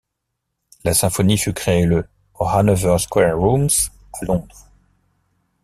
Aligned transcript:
La 0.83 0.95
symphonie 0.95 1.37
fut 1.37 1.53
créée 1.53 1.85
le 1.85 2.07
au 2.39 2.45
Hanover 2.47 2.97
Square 2.97 3.37
Rooms 3.37 3.67
à 4.19 4.25
Londres. 4.25 4.67